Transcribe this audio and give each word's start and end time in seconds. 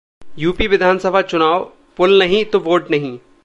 UP 0.39 0.67
विधानसभा 0.67 1.21
चुनाव: 1.21 1.63
पुल 1.97 2.17
नहीं 2.19 2.43
तो 2.45 2.59
वोट 2.59 2.89
नहीं 2.91 3.17